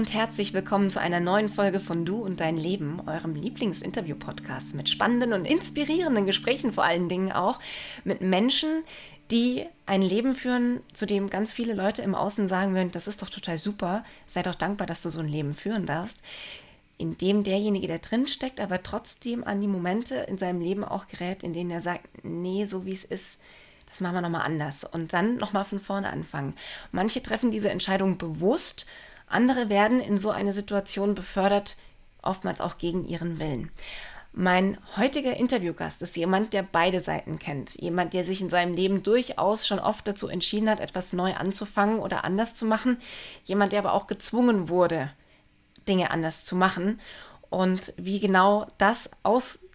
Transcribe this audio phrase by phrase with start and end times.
[0.00, 4.88] Und herzlich willkommen zu einer neuen Folge von Du und dein Leben, eurem Lieblingsinterview-Podcast mit
[4.88, 7.60] spannenden und inspirierenden Gesprächen vor allen Dingen auch
[8.04, 8.82] mit Menschen,
[9.30, 13.20] die ein Leben führen, zu dem ganz viele Leute im Außen sagen würden, das ist
[13.20, 16.22] doch total super, sei doch dankbar, dass du so ein Leben führen darfst,
[16.96, 21.08] in dem derjenige, der drin steckt, aber trotzdem an die Momente in seinem Leben auch
[21.08, 23.38] gerät, in denen er sagt, nee, so wie es ist,
[23.86, 26.54] das machen wir nochmal anders und dann nochmal von vorne anfangen.
[26.90, 28.86] Manche treffen diese Entscheidung bewusst
[29.30, 31.76] andere werden in so eine Situation befördert,
[32.22, 33.70] oftmals auch gegen ihren Willen.
[34.32, 37.74] Mein heutiger Interviewgast ist jemand, der beide Seiten kennt.
[37.74, 41.98] Jemand, der sich in seinem Leben durchaus schon oft dazu entschieden hat, etwas neu anzufangen
[41.98, 42.98] oder anders zu machen.
[43.44, 45.10] Jemand, der aber auch gezwungen wurde,
[45.88, 47.00] Dinge anders zu machen
[47.48, 49.10] und wie genau das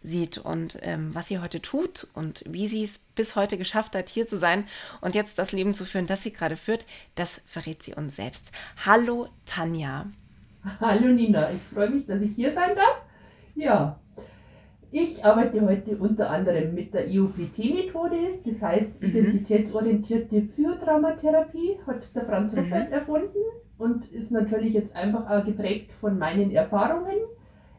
[0.06, 4.10] aussieht und ähm, was sie heute tut und wie sie es bis heute geschafft hat,
[4.10, 4.66] hier zu sein
[5.02, 8.52] und jetzt das Leben zu führen, das sie gerade führt, das verrät sie uns selbst.
[8.86, 10.06] Hallo Tanja.
[10.80, 13.02] Hallo Nina, ich freue mich, dass ich hier sein darf.
[13.56, 14.00] Ja,
[14.92, 19.10] ich arbeite heute unter anderem mit der IOPT-Methode, das heißt mhm.
[19.10, 22.60] identitätsorientierte Psychotraumatherapie, hat der Franz mhm.
[22.60, 23.44] Ruppert erfunden
[23.78, 27.18] und ist natürlich jetzt einfach auch geprägt von meinen Erfahrungen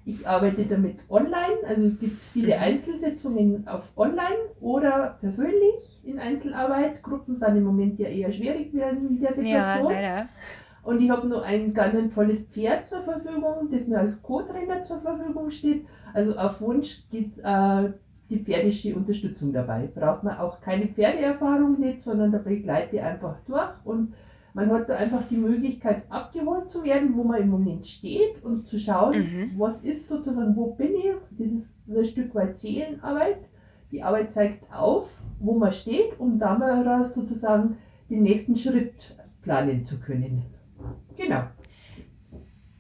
[0.07, 2.63] ich arbeite damit online, also es gibt viele mhm.
[2.63, 7.03] Einzelsitzungen auf online oder persönlich in Einzelarbeit.
[7.03, 8.79] Gruppen sind im Moment ja eher schwierig in
[9.21, 9.45] der Situation.
[9.47, 10.29] Ja, leider.
[10.85, 14.85] Und ich habe noch ein ganz ein tolles Pferd zur Verfügung, das mir als Co-Trainer
[14.85, 15.85] zur Verfügung steht.
[16.15, 17.91] Also auf Wunsch geht äh,
[18.31, 19.89] die pferdische Unterstützung dabei.
[19.93, 24.15] Braucht man auch keine Pferdeerfahrung nicht, sondern da begleite ich einfach durch und
[24.57, 28.67] man hat da einfach die Möglichkeit, abgeholt zu werden, wo man im Moment steht und
[28.67, 29.51] zu schauen, mhm.
[29.59, 31.13] was ist sozusagen, wo bin ich.
[31.33, 33.37] Das ist ein Stück weit Seelenarbeit.
[33.93, 37.77] Die Arbeit zeigt auf, wo man steht, um daraus sozusagen
[38.09, 40.43] den nächsten Schritt planen zu können.
[41.19, 41.43] Genau.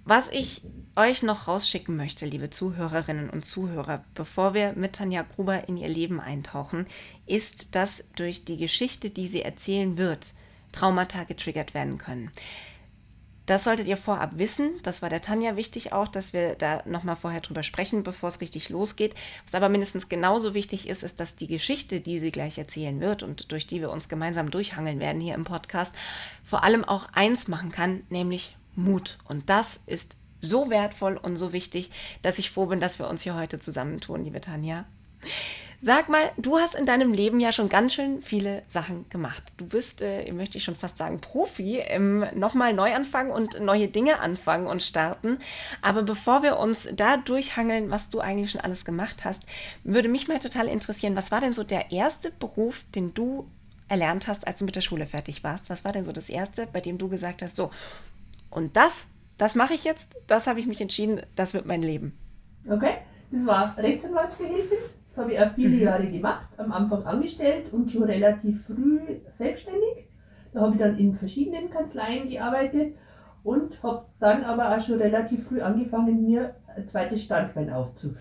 [0.06, 0.62] Was ich
[0.97, 5.89] euch noch rausschicken möchte, liebe Zuhörerinnen und Zuhörer, bevor wir mit Tanja Gruber in ihr
[5.89, 6.87] Leben eintauchen,
[7.27, 10.33] ist, dass durch die Geschichte, die sie erzählen wird,
[10.77, 12.31] Traumata getriggert werden können.
[13.47, 14.73] Das solltet ihr vorab wissen.
[14.83, 18.41] Das war der Tanja wichtig auch, dass wir da nochmal vorher drüber sprechen, bevor es
[18.41, 19.15] richtig losgeht.
[19.45, 23.23] Was aber mindestens genauso wichtig ist, ist, dass die Geschichte, die sie gleich erzählen wird
[23.23, 25.95] und durch die wir uns gemeinsam durchhangeln werden hier im Podcast,
[26.45, 29.17] vor allem auch eins machen kann, nämlich Mut.
[29.25, 31.91] Und das ist so wertvoll und so wichtig,
[32.23, 34.87] dass ich froh bin, dass wir uns hier heute zusammentun, liebe Tanja.
[35.81, 39.43] Sag mal, du hast in deinem Leben ja schon ganz schön viele Sachen gemacht.
[39.57, 43.89] Du bist, äh, möchte ich schon fast sagen, Profi im nochmal neu anfangen und neue
[43.89, 45.39] Dinge anfangen und starten.
[45.83, 49.43] Aber bevor wir uns da durchhangeln, was du eigentlich schon alles gemacht hast,
[49.85, 53.47] würde mich mal total interessieren, was war denn so der erste Beruf, den du
[53.89, 55.69] erlernt hast, als du mit der Schule fertig warst?
[55.69, 57.71] Was war denn so das erste, bei dem du gesagt hast, so,
[58.51, 62.17] und das, das mache ich jetzt, das habe ich mich entschieden, das wird mein Leben.
[62.69, 62.99] Okay,
[63.31, 64.79] das war Rechtsanwaltsgehilfin
[65.16, 65.82] das habe ich auch viele mhm.
[65.82, 69.00] Jahre gemacht, am Anfang angestellt und schon relativ früh
[69.31, 70.09] selbstständig.
[70.53, 72.97] Da habe ich dann in verschiedenen Kanzleien gearbeitet
[73.43, 78.19] und habe dann aber auch schon relativ früh angefangen, mir ein zweites Standbein aufzubauen.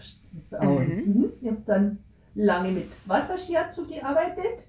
[0.61, 1.13] Mhm.
[1.13, 1.33] mhm.
[1.41, 1.99] Ich habe dann
[2.33, 4.65] lange mit Wasserschiatsu gearbeitet.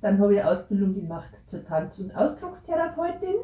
[0.00, 3.34] Dann habe ich Ausbildung gemacht zur Tanz- und Ausdruckstherapeutin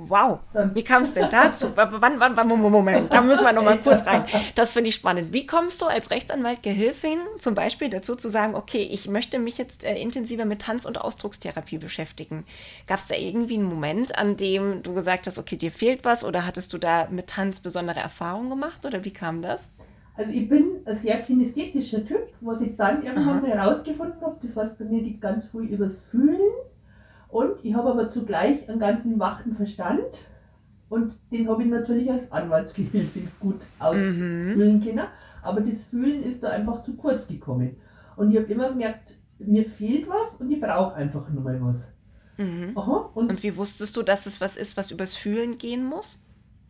[0.00, 0.38] Wow,
[0.74, 1.72] wie kam es denn dazu?
[1.74, 4.24] wann, wann, wann, Moment, da müssen wir noch mal kurz rein.
[4.54, 5.32] Das finde ich spannend.
[5.32, 9.58] Wie kommst du als Rechtsanwalt Gehilfin zum Beispiel dazu zu sagen, okay, ich möchte mich
[9.58, 12.44] jetzt äh, intensiver mit Tanz- und Ausdruckstherapie beschäftigen?
[12.86, 16.22] Gab es da irgendwie einen Moment, an dem du gesagt hast, okay, dir fehlt was
[16.22, 19.72] oder hattest du da mit Tanz besondere Erfahrungen gemacht oder wie kam das?
[20.14, 24.78] Also ich bin ein sehr kinesthetischer Typ, was ich dann irgendwann herausgefunden habe, das heißt
[24.78, 26.40] bei mir geht ganz viel übers Fühlen
[27.28, 30.02] und ich habe aber zugleich einen ganzen wachen Verstand
[30.88, 34.82] und den habe ich natürlich als Anwaltsgehilfe gut ausfüllen mhm.
[34.82, 35.06] können.
[35.42, 37.76] Aber das Fühlen ist da einfach zu kurz gekommen.
[38.16, 41.92] Und ich habe immer gemerkt, mir fehlt was und ich brauche einfach nur mal was.
[42.38, 42.72] Mhm.
[42.76, 46.24] Aha, und, und wie wusstest du, dass es was ist, was übers Fühlen gehen muss?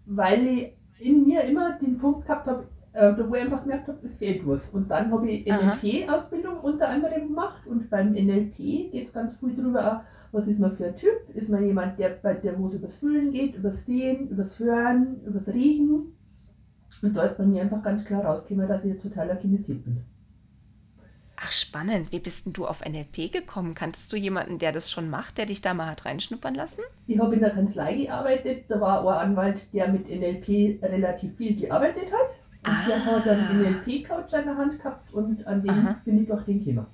[0.07, 3.99] Weil ich in mir immer den Punkt gehabt habe, äh, wo ich einfach gemerkt habe,
[4.03, 4.69] es fehlt was.
[4.71, 9.55] Und dann habe ich NLP-Ausbildung unter anderem gemacht und beim NLP geht es ganz viel
[9.55, 11.31] darüber, was ist man für ein Typ?
[11.35, 15.21] Ist man jemand, der bei der, wo es übers Fühlen geht, übers Sehen, übers Hören,
[15.25, 16.15] übers Riechen?
[17.03, 20.05] Und da ist bei mir einfach ganz klar rausgekommen, dass ich totaler Kinesiet bin.
[21.41, 22.11] Ach, spannend.
[22.11, 23.75] Wie bist denn du auf NLP gekommen?
[23.75, 26.83] Kanntest du jemanden, der das schon macht, der dich da mal hat reinschnuppern lassen?
[27.07, 28.65] Ich habe in der Kanzlei gearbeitet.
[28.69, 32.31] Da war ein Anwalt, der mit NLP relativ viel gearbeitet hat.
[32.65, 32.87] Und ah.
[32.89, 36.01] der hat einen NLP-Coach an der Hand gehabt und an dem Aha.
[36.05, 36.87] bin ich durch den gekommen.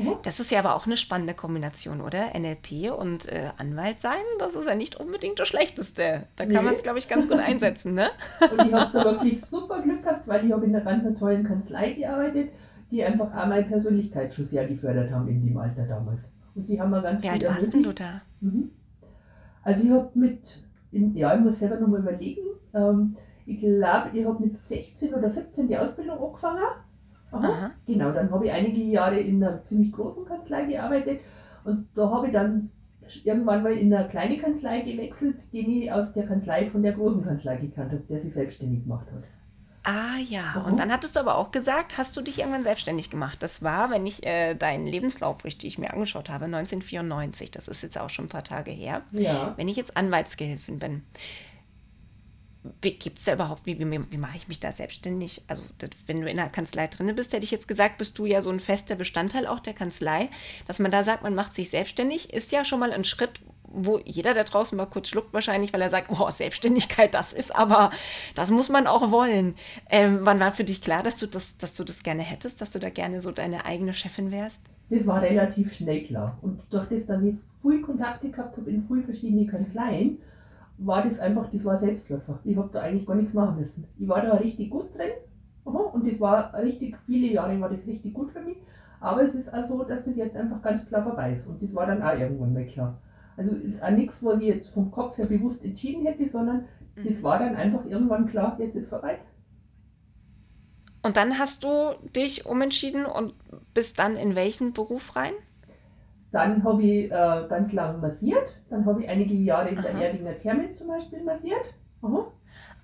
[0.00, 0.16] Mhm.
[0.22, 2.38] Das ist ja aber auch eine spannende Kombination, oder?
[2.38, 6.26] NLP und äh, Anwalt sein, das ist ja nicht unbedingt das Schlechteste.
[6.36, 6.62] Da kann nee.
[6.62, 8.10] man es, glaube ich, ganz gut einsetzen, ne?
[8.40, 11.44] Und ich habe da wirklich super Glück gehabt, weil ich habe in einer ganz tollen
[11.44, 12.50] Kanzlei gearbeitet,
[12.90, 16.30] die einfach auch meine Persönlichkeit schon sehr gefördert haben in dem Alter damals.
[16.54, 18.22] Und die haben wir ganz Wie alt warst denn du da?
[18.40, 18.70] Mhm.
[19.62, 20.40] Also ich habe mit,
[20.90, 22.42] in, ja, ich muss selber nochmal überlegen,
[22.74, 26.62] ähm, ich glaube, ich habe mit 16 oder 17 die Ausbildung angefangen.
[27.32, 27.70] Aha.
[27.86, 31.20] Genau, dann habe ich einige Jahre in einer ziemlich großen Kanzlei gearbeitet
[31.64, 32.70] und da habe ich dann
[33.24, 37.24] irgendwann mal in eine kleine Kanzlei gewechselt, die ich aus der Kanzlei von der großen
[37.24, 39.24] Kanzlei gekannt habe, der sich selbstständig gemacht hat.
[39.82, 40.72] Ah ja, mhm.
[40.72, 43.42] und dann hattest du aber auch gesagt, hast du dich irgendwann selbstständig gemacht.
[43.42, 47.50] Das war, wenn ich äh, deinen Lebenslauf richtig mir angeschaut habe, 1994.
[47.50, 49.02] Das ist jetzt auch schon ein paar Tage her.
[49.12, 49.54] Ja.
[49.56, 51.02] Wenn ich jetzt Anwaltsgehilfin bin,
[52.82, 55.42] gibt es da überhaupt, wie, wie, wie mache ich mich da selbstständig?
[55.46, 58.26] Also, das, wenn du in der Kanzlei drin bist, hätte ich jetzt gesagt, bist du
[58.26, 60.28] ja so ein fester Bestandteil auch der Kanzlei.
[60.66, 63.40] Dass man da sagt, man macht sich selbstständig, ist ja schon mal ein Schritt,
[63.72, 67.54] wo jeder da draußen mal kurz schluckt, wahrscheinlich, weil er sagt, oh, Selbstständigkeit, das ist
[67.54, 67.92] aber,
[68.34, 69.54] das muss man auch wollen.
[69.88, 72.72] Ähm, wann war für dich klar, dass du das, dass du das gerne hättest, dass
[72.72, 74.62] du da gerne so deine eigene Chefin wärst?
[74.90, 76.36] Das war relativ schnell klar.
[76.42, 80.18] Und durch das, dass ich viel Kontakte gehabt habe in vielen verschiedenen Kanzleien,
[80.86, 82.38] war das einfach, das war Selbstläufer.
[82.44, 83.86] Ich habe da eigentlich gar nichts machen müssen.
[83.98, 85.10] Ich war da richtig gut drin
[85.64, 88.56] und das war richtig, viele Jahre war das richtig gut für mich.
[89.00, 91.46] Aber es ist auch so, dass das jetzt einfach ganz klar vorbei ist.
[91.46, 92.98] Und das war dann auch irgendwann mal klar.
[93.36, 96.66] Also es ist auch nichts, was ich jetzt vom Kopf her bewusst entschieden hätte, sondern
[96.96, 97.22] das mhm.
[97.22, 99.18] war dann einfach irgendwann klar, jetzt ist vorbei.
[101.02, 103.34] Und dann hast du dich umentschieden und
[103.72, 105.32] bist dann in welchen Beruf rein?
[106.32, 108.56] Dann habe ich äh, ganz lange massiert.
[108.68, 109.88] Dann habe ich einige Jahre in Aha.
[109.88, 111.64] der Erdinger Therme zum Beispiel massiert.
[112.02, 112.26] Aha.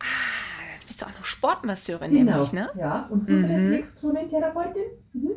[0.00, 2.32] Ah, du bist auch noch Sportmasseurin, genau.
[2.32, 2.68] nämlich, ne?
[2.76, 4.82] Ja, und Fußreflexzonentherapeutin.
[5.12, 5.22] Mhm.
[5.22, 5.30] mhm.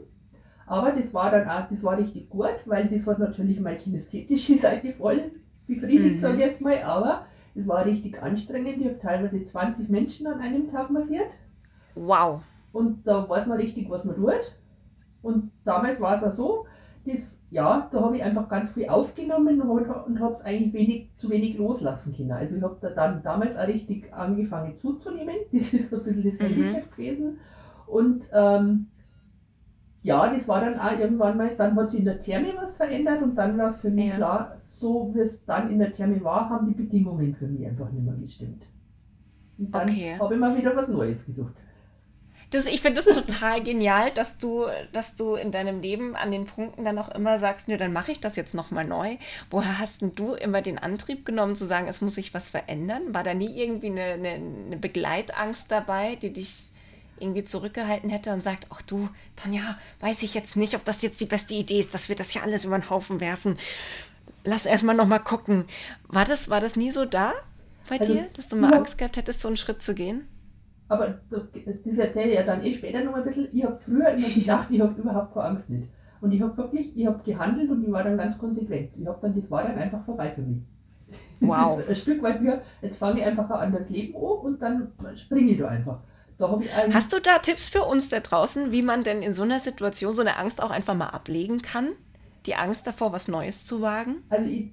[0.65, 4.57] Aber das war dann auch, das war richtig gut, weil das hat natürlich meine kinästhetische
[4.59, 5.31] Seite voll
[5.65, 6.19] befriedigt, mhm.
[6.19, 6.81] sage ich jetzt mal.
[6.83, 7.25] Aber
[7.55, 8.77] es war richtig anstrengend.
[8.77, 11.29] Ich habe teilweise 20 Menschen an einem Tag massiert.
[11.95, 12.41] Wow.
[12.71, 14.53] Und da weiß man richtig, was man tut.
[15.21, 16.65] Und damals war es auch so,
[17.11, 21.29] das, ja, da habe ich einfach ganz viel aufgenommen und habe es eigentlich wenig, zu
[21.29, 22.31] wenig loslassen können.
[22.31, 25.35] Also ich habe da dann damals auch richtig angefangen zuzunehmen.
[25.51, 26.95] Das ist so ein bisschen das Handicap mhm.
[26.95, 27.37] gewesen.
[27.87, 28.87] Und ähm,
[30.01, 33.21] ja, das war dann auch irgendwann mal, dann hat sich in der Therme was verändert
[33.21, 34.15] und dann war es für mich ja.
[34.15, 37.91] klar, so wie es dann in der Therme war, haben die Bedingungen für mich einfach
[37.91, 38.63] nicht mehr gestimmt.
[39.57, 40.17] Und dann okay.
[40.17, 41.53] habe ich mal wieder was Neues gesucht.
[42.51, 46.45] Das, ich finde es total genial, dass du, dass du in deinem Leben an den
[46.45, 49.17] Punkten dann auch immer sagst, nö, dann mache ich das jetzt nochmal neu.
[49.51, 53.13] Woher hast denn du immer den Antrieb genommen zu sagen, es muss sich was verändern?
[53.13, 56.69] War da nie irgendwie eine, eine, eine Begleitangst dabei, die dich
[57.19, 61.21] irgendwie zurückgehalten hätte und sagt, ach du, Tanja, weiß ich jetzt nicht, ob das jetzt
[61.21, 63.59] die beste Idee ist, dass wir das hier alles über den Haufen werfen.
[64.43, 65.65] Lass erstmal nochmal gucken.
[66.07, 67.33] War das, war das nie so da
[67.87, 68.77] bei also, dir, dass du mal ja.
[68.77, 70.27] Angst gehabt hättest, so einen Schritt zu gehen?
[70.89, 73.47] Aber das erzähle ich ja dann eh später noch ein bisschen.
[73.53, 75.89] Ich habe früher immer gedacht, ich habe überhaupt keine Angst nicht.
[76.19, 78.91] Und ich habe wirklich, ich habe gehandelt und ich war dann ganz konsequent.
[78.97, 80.61] Ich habe dann, das war dann einfach vorbei für mich.
[81.39, 81.81] Wow.
[81.87, 85.51] ein Stück weit mir, jetzt fange ich einfach an das Leben an und dann springe
[85.51, 85.99] ich da einfach.
[86.37, 86.59] Da
[86.93, 90.13] Hast du da Tipps für uns da draußen, wie man denn in so einer Situation
[90.13, 91.89] so eine Angst auch einfach mal ablegen kann?
[92.45, 94.23] Die Angst davor, was Neues zu wagen?
[94.29, 94.71] Also ich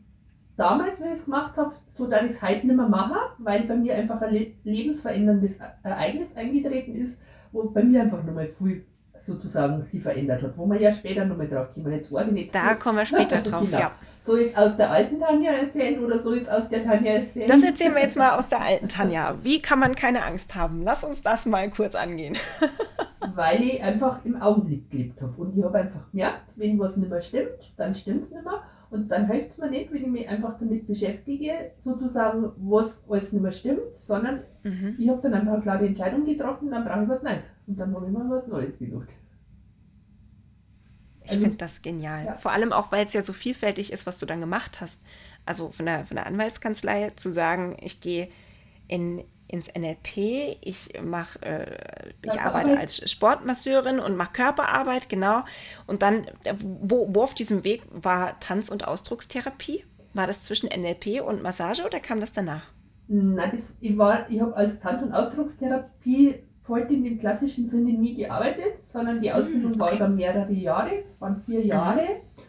[0.56, 3.62] damals, wenn ich es gemacht habe, so dass ich es heute nicht mehr mache, weil
[3.62, 7.20] bei mir einfach ein lebensveränderndes Ereignis eingetreten ist,
[7.52, 8.84] wo bei mir einfach nochmal viel
[9.24, 11.92] sozusagen sie verändert hat, wo man ja später nochmal drauf kommen.
[11.92, 12.54] Jetzt weiß ich nicht.
[12.54, 13.78] Da so, kommen wir später drauf, genau.
[13.78, 13.92] ja.
[14.20, 17.48] So ist aus der alten Tanja erzählen oder so ist aus der Tanja erzählen?
[17.48, 19.36] Das erzählen wir jetzt mal aus der alten Tanja.
[19.42, 20.82] Wie kann man keine Angst haben?
[20.82, 22.36] Lass uns das mal kurz angehen.
[23.34, 27.10] Weil ich einfach im Augenblick gelebt habe und ich habe einfach gemerkt, wenn was nicht
[27.10, 30.08] mehr stimmt, dann stimmt es nicht mehr und dann hilft es mir nicht, wenn ich
[30.08, 34.96] mich einfach damit beschäftige, sozusagen, was alles nicht mehr stimmt, sondern mhm.
[34.98, 37.50] ich habe dann einfach eine klare Entscheidung getroffen, dann brauche ich was Neues.
[37.66, 39.08] Und dann habe ich mal was Neues gesucht.
[41.24, 42.24] Ich also, finde das genial.
[42.24, 42.34] Ja.
[42.36, 45.02] Vor allem auch, weil es ja so vielfältig ist, was du dann gemacht hast.
[45.44, 48.28] Also von der, von der Anwaltskanzlei zu sagen, ich gehe
[48.86, 55.44] in ins NLP, ich mache, äh, ich arbeite als Sportmasseurin und mache Körperarbeit, genau.
[55.86, 56.26] Und dann,
[56.58, 59.84] wo, wo auf diesem Weg war Tanz- und Ausdruckstherapie?
[60.14, 62.62] War das zwischen NLP und Massage oder kam das danach?
[63.08, 66.36] Nein, das, ich, ich habe als Tanz- und Ausdruckstherapie
[66.66, 69.80] heute in dem klassischen Sinne nie gearbeitet, sondern die hm, Ausbildung okay.
[69.80, 71.66] war über mehrere Jahre, es waren vier mhm.
[71.66, 72.02] Jahre.
[72.02, 72.42] Mhm.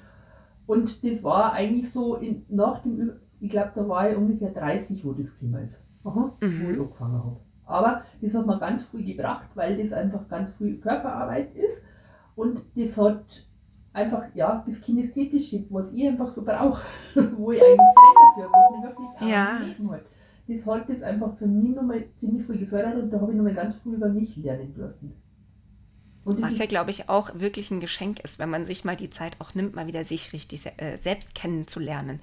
[0.66, 5.06] Und das war eigentlich so in, nach dem, ich glaube, da war ich ungefähr 30,
[5.06, 6.66] wo das Klima ist aha, mhm.
[6.66, 7.38] wo ich angefangen habe.
[7.66, 11.84] Aber das hat mir ganz viel gebracht, weil das einfach ganz viel Körperarbeit ist.
[12.36, 13.26] Und das hat
[13.94, 16.82] einfach, ja, das Kinästhetische, was ich einfach so brauche,
[17.38, 17.80] wo ich eigentlich
[18.36, 19.60] dafür, was mich wirklich ja.
[19.92, 20.02] Hat.
[20.48, 23.54] Das hat das einfach für mich nochmal ziemlich viel gefördert und da habe ich nochmal
[23.54, 25.14] ganz viel über mich lernen dürfen.
[26.28, 29.38] Was ja, glaube ich, auch wirklich ein Geschenk ist, wenn man sich mal die Zeit
[29.40, 32.20] auch nimmt, mal wieder sich richtig äh, selbst kennenzulernen.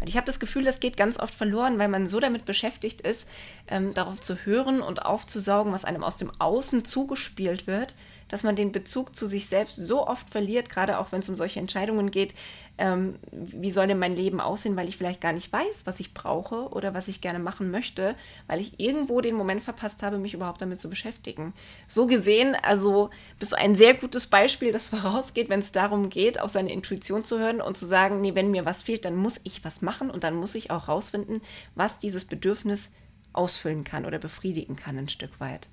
[0.00, 3.00] Und ich habe das Gefühl, das geht ganz oft verloren, weil man so damit beschäftigt
[3.00, 3.28] ist,
[3.66, 7.96] ähm, darauf zu hören und aufzusaugen, was einem aus dem Außen zugespielt wird,
[8.28, 11.36] dass man den Bezug zu sich selbst so oft verliert, gerade auch wenn es um
[11.36, 12.34] solche Entscheidungen geht,
[12.78, 16.14] ähm, wie soll denn mein Leben aussehen, weil ich vielleicht gar nicht weiß, was ich
[16.14, 18.14] brauche oder was ich gerne machen möchte,
[18.46, 21.54] weil ich irgendwo den Moment verpasst habe, mich überhaupt damit zu beschäftigen.
[21.86, 26.40] So gesehen, also bist du ein sehr gutes Beispiel, das vorausgeht, wenn es darum geht,
[26.40, 29.40] auf seine Intuition zu hören und zu sagen, nee, wenn mir was fehlt, dann muss
[29.44, 31.40] ich was machen und dann muss ich auch rausfinden,
[31.74, 32.92] was dieses Bedürfnis
[33.32, 35.68] ausfüllen kann oder befriedigen kann ein Stück weit.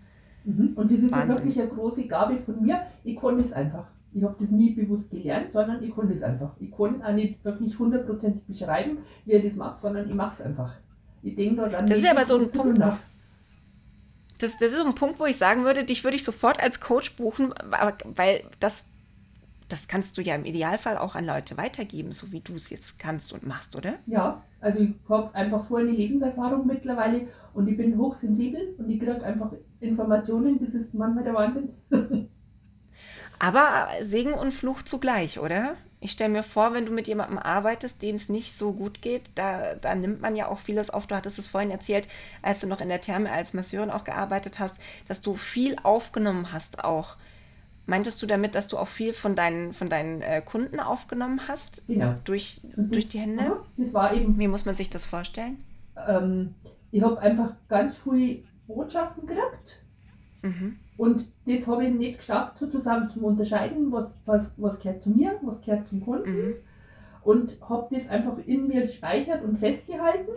[0.46, 0.74] Mhm.
[0.76, 2.82] Und das ist ja wirklich eine große Gabe von mir.
[3.04, 3.88] Ich konnte es einfach.
[4.14, 6.56] Ich habe das nie bewusst gelernt, sondern ich konnte es einfach.
[6.60, 10.46] Ich konnte auch nicht wirklich hundertprozentig beschreiben, wie er das macht, sondern ich mache es
[10.46, 10.74] einfach.
[11.22, 12.78] Ich denke da dann Das ist aber so ein Punkt.
[12.78, 12.98] Nach.
[14.40, 16.80] Das, das ist so ein Punkt, wo ich sagen würde, dich würde ich sofort als
[16.80, 17.54] Coach buchen,
[18.16, 18.86] weil das,
[19.68, 23.00] das kannst du ja im Idealfall auch an Leute weitergeben, so wie du es jetzt
[23.00, 23.96] kannst und machst, oder?
[24.06, 29.00] Ja, also ich habe einfach so eine Lebenserfahrung mittlerweile und ich bin hochsensibel und ich
[29.00, 31.70] kriege einfach Informationen, das ist manchmal der Wahnsinn.
[33.40, 35.76] Aber Segen und Fluch zugleich, oder?
[36.00, 39.24] Ich stelle mir vor, wenn du mit jemandem arbeitest, dem es nicht so gut geht,
[39.36, 41.08] da, da nimmt man ja auch vieles auf.
[41.08, 42.08] Du hattest es vorhin erzählt,
[42.42, 46.54] als du noch in der Therme als Masseurin auch gearbeitet hast, dass du viel aufgenommen
[46.54, 47.18] hast auch.
[47.88, 51.84] Meintest du damit, dass du auch viel von deinen, von deinen äh, Kunden aufgenommen hast?
[51.88, 52.16] Genau.
[52.24, 53.58] Durch, das, durch die Hände?
[53.78, 54.40] Das war eben.
[54.40, 55.64] Wie muss man sich das vorstellen?
[56.08, 56.56] Ähm,
[56.92, 59.82] ich habe einfach ganz viele Botschaften gekriegt.
[60.42, 60.78] Mhm.
[60.98, 65.38] Und das habe ich nicht geschafft, sozusagen zu unterscheiden, was, was, was gehört zu mir,
[65.42, 66.48] was gehört zum Kunden.
[66.48, 66.54] Mhm.
[67.24, 70.32] Und habe das einfach in mir gespeichert und festgehalten.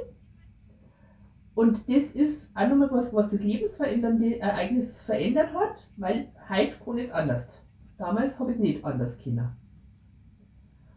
[1.58, 6.98] Und das ist auch nochmal was, was das lebensverändernde Ereignis verändert hat, weil heute kann
[6.98, 7.48] es anders.
[7.96, 9.48] Damals habe ich es nicht anders können.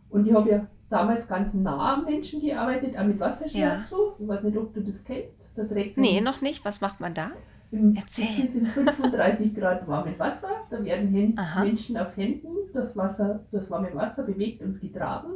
[0.09, 3.97] Und ich habe ja damals ganz nah am Menschen gearbeitet, auch mit Wasserschmerzen.
[3.97, 4.15] Ja.
[4.19, 5.35] Ich weiß nicht, ob du das kennst.
[5.55, 6.63] Da trägt nee, noch nicht.
[6.63, 7.31] Was macht man da?
[7.71, 8.45] Im, Erzähl.
[8.45, 10.67] Es sind 35 Grad warmes Wasser.
[10.69, 15.31] Da werden Händ Menschen auf Händen das Wasser, das warme Wasser bewegt und getragen.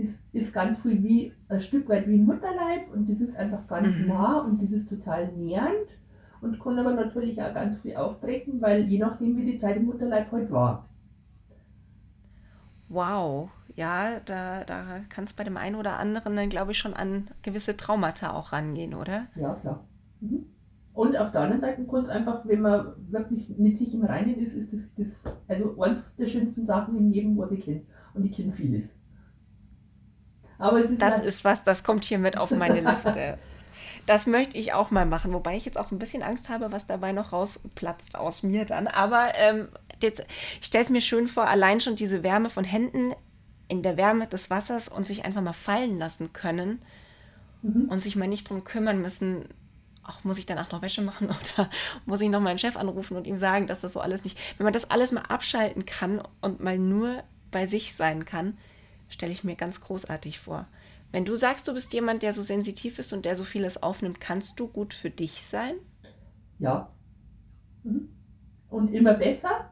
[0.00, 3.66] Das ist ganz viel wie ein Stück weit wie ein Mutterleib und das ist einfach
[3.66, 4.08] ganz mhm.
[4.08, 5.88] nah und das ist total nährend
[6.40, 9.86] und kann aber natürlich auch ganz viel aufbrechen, weil je nachdem wie die Zeit im
[9.86, 10.88] Mutterleib heute halt war.
[12.88, 16.94] Wow, ja, da, da kann es bei dem einen oder anderen dann, glaube ich, schon
[16.94, 19.26] an gewisse Traumata auch rangehen, oder?
[19.36, 19.84] Ja, klar.
[20.20, 20.46] Mhm.
[20.92, 24.54] Und auf der anderen Seite es einfach, wenn man wirklich mit sich im Reinen ist,
[24.54, 27.82] ist das, das also eines der schönsten Sachen im Leben, was ich kenne.
[28.12, 28.90] Und ich kenne vieles.
[30.60, 33.38] Aber es ist das halt ist was, das kommt hier mit auf meine Liste.
[34.06, 36.86] Das möchte ich auch mal machen, wobei ich jetzt auch ein bisschen Angst habe, was
[36.86, 38.86] dabei noch rausplatzt aus mir dann.
[38.86, 39.68] Aber ähm,
[40.02, 40.24] jetzt,
[40.60, 43.14] ich stelle es mir schön vor, allein schon diese Wärme von Händen
[43.68, 46.82] in der Wärme des Wassers und sich einfach mal fallen lassen können
[47.62, 47.88] mhm.
[47.88, 49.44] und sich mal nicht drum kümmern müssen,
[50.02, 51.70] ach, muss ich danach noch Wäsche machen oder
[52.04, 54.38] muss ich noch meinen Chef anrufen und ihm sagen, dass das so alles nicht.
[54.58, 58.58] Wenn man das alles mal abschalten kann und mal nur bei sich sein kann,
[59.10, 60.66] stelle ich mir ganz großartig vor.
[61.12, 64.20] Wenn du sagst, du bist jemand, der so sensitiv ist und der so vieles aufnimmt,
[64.20, 65.74] kannst du gut für dich sein?
[66.58, 66.90] Ja.
[67.82, 68.08] Mhm.
[68.68, 69.70] Und immer besser.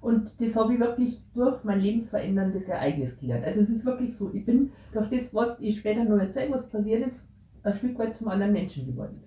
[0.00, 3.44] Und das habe ich wirklich durch mein lebensveränderndes Ereignis gelernt.
[3.44, 6.68] Also es ist wirklich so, ich bin durch das, was ich später noch erzähle, was
[6.68, 7.26] passiert ist,
[7.62, 9.22] ein Stück weit zum anderen Menschen geworden.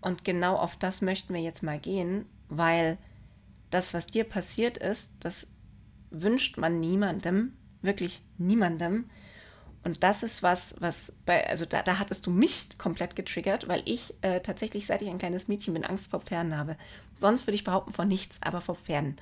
[0.00, 2.98] Und genau auf das möchten wir jetzt mal gehen, weil
[3.70, 5.52] das, was dir passiert ist, das
[6.10, 9.06] wünscht man niemandem, wirklich niemandem.
[9.82, 13.82] Und das ist was, was bei, also da, da hattest du mich komplett getriggert, weil
[13.86, 16.76] ich äh, tatsächlich, seit ich ein kleines Mädchen bin, Angst vor Pferden habe.
[17.18, 19.16] Sonst würde ich behaupten, vor nichts, aber vor Pferden.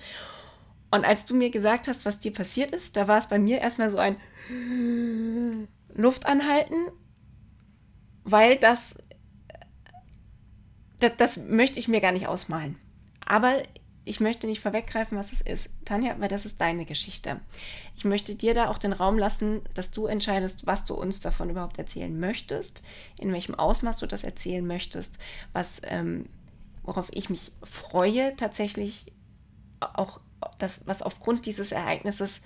[0.91, 3.61] Und als du mir gesagt hast, was dir passiert ist, da war es bei mir
[3.61, 4.17] erstmal so ein
[5.95, 6.89] Luftanhalten,
[8.25, 8.95] weil das,
[10.99, 12.79] das, das möchte ich mir gar nicht ausmalen.
[13.25, 13.63] Aber
[14.09, 17.41] ich möchte nicht vorweggreifen, was es ist, Tanja, weil das ist deine Geschichte.
[17.97, 21.51] Ich möchte dir da auch den Raum lassen, dass du entscheidest, was du uns davon
[21.51, 22.83] überhaupt erzählen möchtest,
[23.19, 25.19] in welchem Ausmaß du das erzählen möchtest,
[25.53, 26.27] was, ähm,
[26.83, 29.13] worauf ich mich freue, tatsächlich
[29.81, 30.21] auch
[30.59, 32.41] das, was aufgrund dieses Ereignisses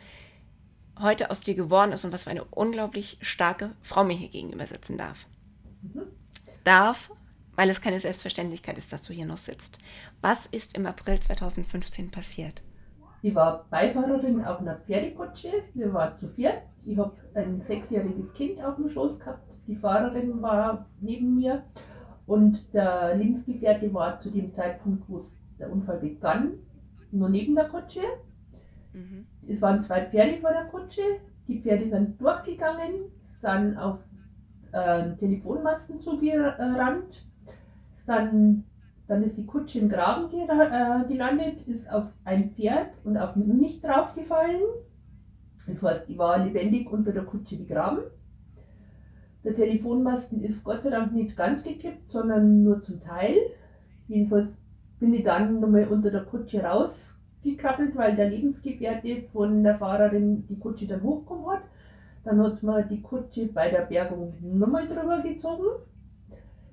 [1.00, 4.66] heute aus dir geworden ist und was für eine unglaublich starke Frau mir hier gegenüber
[4.66, 5.26] sitzen darf.
[5.82, 6.02] Mhm.
[6.64, 7.10] Darf,
[7.62, 9.78] weil es keine Selbstverständlichkeit ist, dass du hier noch sitzt.
[10.20, 12.60] Was ist im April 2015 passiert?
[13.22, 15.48] Ich war Beifahrerin auf einer Pferdekutsche.
[15.72, 16.60] Wir waren zu viert.
[16.84, 19.48] Ich habe ein sechsjähriges Kind auf dem Schoß gehabt.
[19.68, 21.62] Die Fahrerin war neben mir.
[22.26, 25.22] Und der Lebensgefährte war zu dem Zeitpunkt, wo
[25.60, 26.54] der Unfall begann,
[27.12, 28.02] nur neben der Kutsche.
[28.92, 29.24] Mhm.
[29.46, 31.02] Es waren zwei Pferde vor der Kutsche.
[31.46, 33.04] Die Pferde sind durchgegangen,
[33.40, 34.02] sind auf
[34.72, 37.24] äh, Telefonmasten zugerannt,
[38.06, 38.64] sind,
[39.08, 43.48] dann ist die Kutsche im Graben äh, gelandet, ist auf ein Pferd und auf mich
[43.48, 44.62] nicht draufgefallen.
[45.66, 48.04] Das heißt, ich war lebendig unter der Kutsche begraben.
[49.44, 53.36] Der Telefonmasten ist Gott sei Dank nicht ganz gekippt, sondern nur zum Teil.
[54.06, 54.58] Jedenfalls
[55.00, 60.58] bin ich dann nochmal unter der Kutsche rausgekrabbelt, weil der Lebensgefährte von der Fahrerin die
[60.58, 61.62] Kutsche dann hochgekommen hat.
[62.24, 65.66] Dann hat man die Kutsche bei der Bergung nochmal drüber gezogen.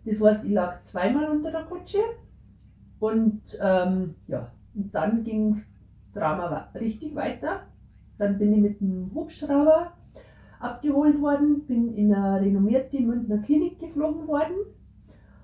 [0.09, 1.99] Das heißt, ich lag zweimal unter der Kutsche.
[2.99, 5.71] Und ähm, ja, und dann ging das
[6.13, 7.61] Drama richtig weiter.
[8.17, 9.93] Dann bin ich mit dem Hubschrauber
[10.59, 14.55] abgeholt worden, bin in eine renommierte Münchner Klinik geflogen worden.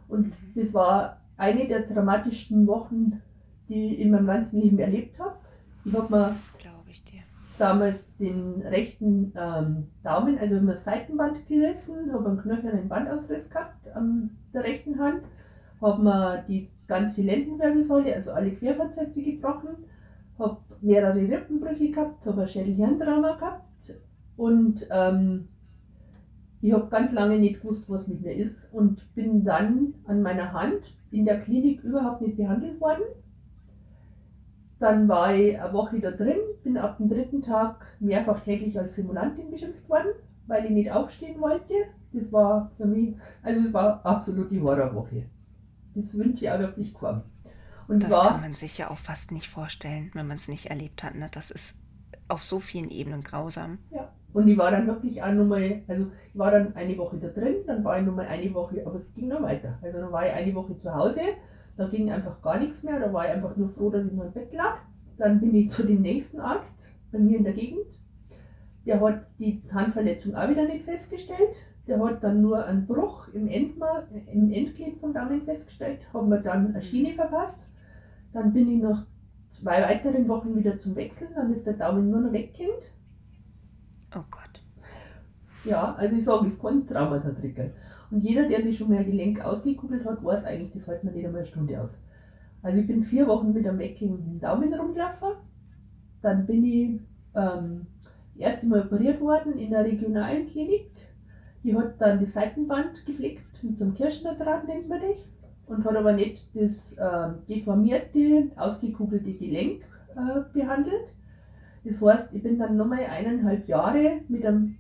[0.08, 3.22] Und das war eine der dramatischsten Wochen,
[3.70, 5.36] die ich in meinem ganzen Leben erlebt habe.
[5.86, 6.36] Ich habe mir
[7.58, 13.88] damals den rechten ähm, Daumen, also immer das Seitenband gerissen, habe einen knöchernen Bandausriss gehabt
[13.96, 15.24] an der rechten Hand,
[15.82, 19.76] habe mir die ganze Lendenwirbelsäule, also alle Querfortsätze gebrochen,
[20.40, 23.96] habe mehrere Rippenbrüche gehabt, habe ein Schädelhirntrauma gehabt
[24.38, 25.48] und ähm,
[26.62, 30.52] ich habe ganz lange nicht gewusst, was mit mir ist und bin dann an meiner
[30.52, 30.82] Hand
[31.12, 33.04] in der Klinik überhaupt nicht behandelt worden.
[34.80, 38.96] Dann war ich eine Woche da drin, bin ab dem dritten Tag mehrfach täglich als
[38.96, 40.12] Simulantin beschimpft worden,
[40.48, 41.74] weil ich nicht aufstehen wollte.
[42.16, 45.26] Das war für mich, also es war absolut die Horrorwoche.
[45.94, 47.24] Das wünsche ich auch wirklich kaum.
[47.88, 50.68] Und das war, kann man sich ja auch fast nicht vorstellen, wenn man es nicht
[50.68, 51.16] erlebt hat.
[51.16, 51.30] Ne?
[51.32, 51.78] Das ist
[52.28, 53.80] auf so vielen Ebenen grausam.
[53.92, 54.10] Ja.
[54.34, 57.56] Und ich war dann wirklich auch nochmal, also ich war dann eine Woche da drin,
[57.68, 59.78] dann war ich nochmal eine Woche, aber es ging noch weiter.
[59.82, 61.22] Also dann war ich eine Woche zu Hause,
[61.78, 64.26] da ging einfach gar nichts mehr, da war ich einfach nur froh, dass ich nur
[64.26, 64.80] im Bett lag.
[65.18, 67.88] Dann bin ich zu dem nächsten Arzt bei mir in der Gegend.
[68.86, 71.56] Der hat die Handverletzung auch wieder nicht festgestellt.
[71.88, 76.40] Der hat dann nur einen Bruch im, Endma im Endglied vom Daumen festgestellt, haben wir
[76.40, 77.60] dann eine Schiene verpasst.
[78.34, 79.06] Dann bin ich nach
[79.52, 82.82] zwei weiteren Wochen wieder zum Wechseln, dann ist der Daumen nur noch weggekommen.
[84.16, 84.62] Oh Gott.
[85.64, 87.72] Ja, also ich sage, es kann Traumata triggern.
[88.12, 91.14] Und jeder, der sich schon mal ein Gelenk ausgekugelt hat, weiß eigentlich, das hält man
[91.14, 92.00] nicht einmal eine Stunde aus.
[92.62, 95.34] Also ich bin vier Wochen mit einem weggehenden Daumen rumgelaufen.
[96.22, 97.00] Dann bin ich
[97.36, 97.88] ähm,
[98.34, 100.92] das erste Mal operiert worden in der regionalen Klinik.
[101.66, 105.18] Die hat dann das Seitenband geflickt mit so einem Kirschnerdraht, nennt man das.
[105.66, 109.82] Und hat aber nicht das äh, deformierte, ausgekugelte Gelenk
[110.16, 111.16] äh, behandelt.
[111.84, 114.76] Das heißt, ich bin dann nochmal eineinhalb Jahre mit einem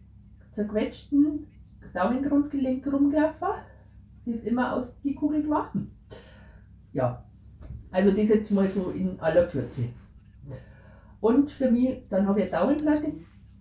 [0.52, 1.48] zerquetschten
[1.95, 3.48] Daumengrundgelenk rumgelaufen,
[4.28, 5.71] das immer ausgekugelt war.
[6.93, 7.26] Ja,
[7.89, 9.86] also das jetzt mal so in aller Kürze.
[11.19, 13.12] Und für mich, dann habe ich eine Daumenplatte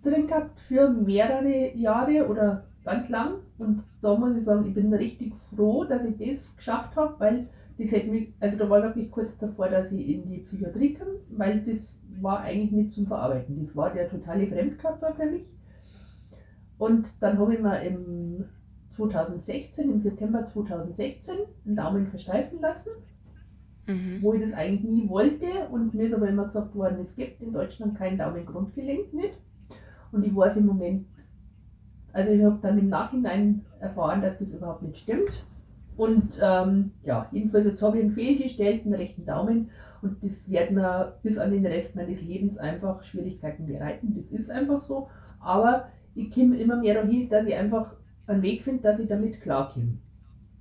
[0.03, 3.39] drin gehabt für mehrere Jahre oder ganz lang.
[3.57, 7.47] Und da muss ich sagen, ich bin richtig froh, dass ich das geschafft habe, weil
[7.77, 11.07] das hätte mich, also da war wirklich kurz davor, dass ich in die Psychiatrie kam,
[11.29, 13.59] weil das war eigentlich nicht zum Verarbeiten.
[13.59, 15.53] Das war der totale Fremdkörper für mich.
[16.77, 18.45] Und dann habe ich mir im
[18.95, 22.91] 2016, im September 2016, einen Daumen versteifen lassen,
[23.87, 24.19] mhm.
[24.21, 25.47] wo ich das eigentlich nie wollte.
[25.71, 29.37] Und mir ist aber immer gesagt worden, es gibt in Deutschland kein Daumengrundgelenk nicht.
[30.13, 31.07] Und ich weiß im Moment,
[32.15, 35.45] also ich habe dann im Nachhinein erfahren, dass das überhaupt nicht stimmt.
[35.97, 39.69] Und ähm, ja, jedenfalls jetzt habe ich einen fehlgestellten rechten Daumen
[40.01, 44.15] und das wird mir bis an den Rest meines Lebens einfach Schwierigkeiten bereiten.
[44.15, 45.09] Das ist einfach so.
[45.41, 47.91] Aber ich komme immer mehr dahin, dass ich einfach
[48.27, 49.97] einen Weg finde, dass ich damit klarkomme.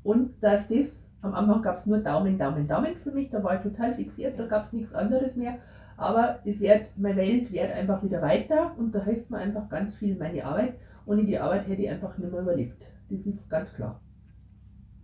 [0.03, 3.57] Und dass das, am Anfang gab es nur Daumen, Daumen, Daumen für mich, da war
[3.57, 5.59] ich total fixiert, da gab es nichts anderes mehr.
[5.97, 9.95] Aber es wird, meine Welt wird einfach wieder weiter und da hilft mir einfach ganz
[9.95, 10.75] viel meine Arbeit.
[11.07, 12.89] Ohne die Arbeit hätte ich einfach nicht mehr überlebt.
[13.11, 14.01] Das ist ganz klar.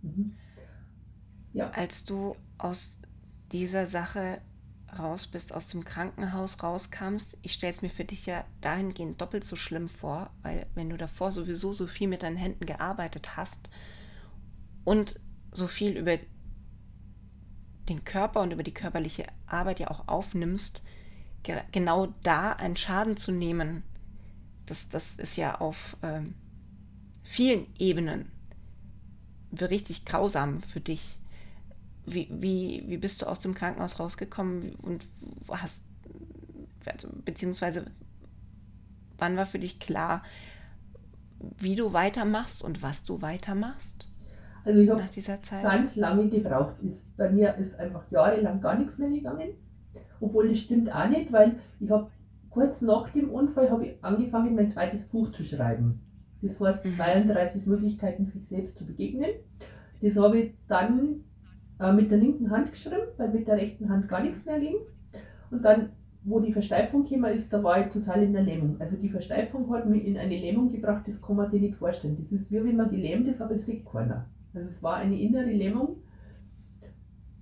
[0.01, 0.33] Mhm.
[1.53, 1.69] Ja.
[1.71, 2.97] Als du aus
[3.51, 4.39] dieser Sache
[4.97, 9.45] raus bist, aus dem Krankenhaus rauskamst, ich stelle es mir für dich ja dahingehend doppelt
[9.45, 13.69] so schlimm vor, weil wenn du davor sowieso so viel mit deinen Händen gearbeitet hast
[14.83, 15.19] und
[15.51, 16.17] so viel über
[17.89, 20.81] den Körper und über die körperliche Arbeit ja auch aufnimmst,
[21.43, 23.83] ge genau da einen Schaden zu nehmen,
[24.71, 26.33] das, das ist ja auf ähm,
[27.23, 28.31] vielen Ebenen
[29.59, 31.19] richtig grausam für dich.
[32.05, 35.05] Wie, wie, wie bist du aus dem Krankenhaus rausgekommen und
[35.49, 35.83] hast,
[36.85, 37.85] also, beziehungsweise
[39.17, 40.23] wann war für dich klar,
[41.57, 44.07] wie du weitermachst und was du weitermachst?
[44.63, 45.03] Also ich habe
[45.63, 46.75] ganz lange gebraucht.
[46.81, 49.49] Ist, bei mir ist einfach jahrelang gar nichts mehr gegangen.
[50.21, 52.09] Obwohl das stimmt auch nicht, weil ich habe
[52.51, 56.01] kurz nach dem Unfall habe ich angefangen, mein zweites Buch zu schreiben.
[56.41, 57.71] Das heißt 32 mhm.
[57.71, 59.29] Möglichkeiten, sich selbst zu begegnen.
[60.01, 61.23] Das habe ich dann
[61.79, 64.75] äh, mit der linken Hand geschrieben, weil mit der rechten Hand gar nichts mehr ging.
[65.49, 65.89] Und dann,
[66.23, 68.77] wo die Versteifung gekommen ist, da war ich total in der Lähmung.
[68.79, 72.17] Also die Versteifung hat mich in eine Lähmung gebracht, das kann man sich nicht vorstellen.
[72.19, 74.25] Das ist wie wenn man gelähmt ist, aber es sieht keiner.
[74.53, 75.97] Also es war eine innere Lähmung.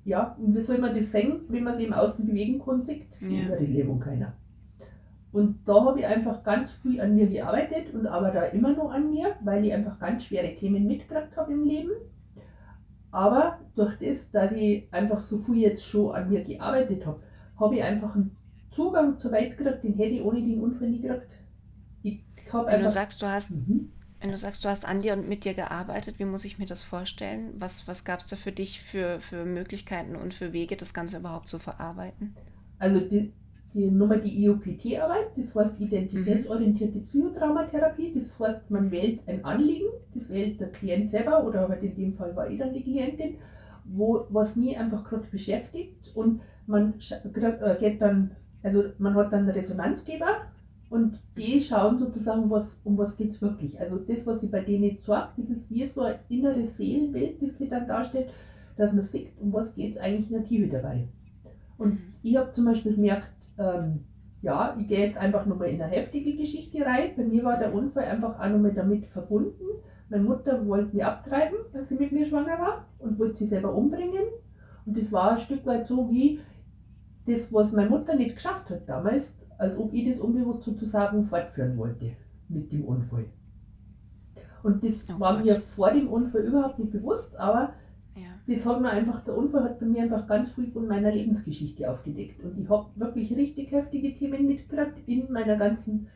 [0.05, 3.07] Ja, und wie soll man das sehen, wenn man sich im Außen bewegen kann, sieht
[3.21, 3.43] die ja.
[3.43, 4.33] innere Lähmung keiner.
[5.31, 8.91] Und da habe ich einfach ganz viel an mir gearbeitet und aber da immer noch
[8.91, 11.91] an mir, weil ich einfach ganz schwere Themen mitgebracht habe im Leben.
[13.11, 17.21] Aber durch das, dass ich einfach so viel jetzt schon an mir gearbeitet habe,
[17.59, 18.35] habe ich einfach einen
[18.71, 21.37] Zugang zur Welt gekriegt, den hätte ich ohne den Unfall nie gekriegt.
[22.03, 23.91] Ich Wenn einfach, du sagst, du hast, mhm.
[24.19, 26.65] wenn du sagst, du hast an dir und mit dir gearbeitet, wie muss ich mir
[26.65, 27.53] das vorstellen?
[27.57, 31.17] Was, was gab es da für dich für, für Möglichkeiten und für Wege, das Ganze
[31.17, 32.35] überhaupt zu verarbeiten?
[32.77, 33.33] Also die,
[33.73, 40.29] die Nummer die IOPT-Arbeit, das heißt identitätsorientierte Psychotraumatherapie, das heißt, man wählt ein Anliegen, das
[40.29, 43.35] wählt der Klient selber oder halt in dem Fall war ich dann die Klientin,
[43.85, 48.31] wo, was mich einfach gerade beschäftigt und man äh, geht dann,
[48.63, 50.47] also man hat dann einen Resonanzgeber
[50.89, 53.79] und die schauen sozusagen, was, um was geht es wirklich.
[53.79, 57.57] Also das, was ich bei denen sagt, das ist wie so ein inneres Seelenbild, das
[57.57, 58.29] sie dann darstellt,
[58.77, 61.07] dass man sieht, um was geht es eigentlich in der Tiefe dabei.
[61.77, 62.13] Und mhm.
[62.23, 63.29] ich habe zum Beispiel gemerkt,
[63.59, 64.05] ähm,
[64.41, 67.11] ja, ich gehe jetzt einfach nochmal in eine heftige Geschichte rein.
[67.15, 69.65] Bei mir war der Unfall einfach auch nochmal damit verbunden.
[70.09, 73.75] Meine Mutter wollte mich abtreiben, als sie mit mir schwanger war und wollte sie selber
[73.75, 74.23] umbringen.
[74.85, 76.39] Und das war ein Stück weit so wie
[77.27, 81.77] das, was meine Mutter nicht geschafft hat damals, als ob ich das unbewusst sozusagen fortführen
[81.77, 82.11] wollte
[82.47, 83.25] mit dem Unfall.
[84.63, 87.73] Und das oh war mir vor dem Unfall überhaupt nicht bewusst, aber
[88.49, 91.89] das hat mir einfach, der Unfall hat bei mir einfach ganz viel von meiner Lebensgeschichte
[91.89, 92.43] aufgedeckt.
[92.43, 96.07] Und ich habe wirklich richtig heftige Themen mitgebracht in meiner ganzen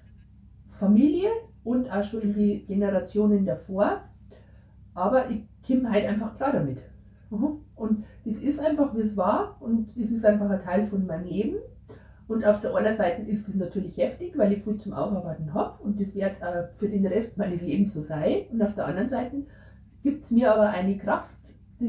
[0.71, 1.29] Familie
[1.63, 4.01] und auch schon in die Generationen davor.
[4.95, 6.79] Aber ich komme halt einfach klar damit.
[7.29, 7.59] Mhm.
[7.75, 11.25] Und das ist einfach, wie es war und es ist einfach ein Teil von meinem
[11.25, 11.57] Leben.
[12.27, 15.83] Und auf der einen Seite ist es natürlich heftig, weil ich viel zum Aufarbeiten habe
[15.83, 18.45] und das wird äh, für den Rest meines Lebens so sein.
[18.51, 19.43] Und auf der anderen Seite
[20.01, 21.35] gibt es mir aber eine Kraft,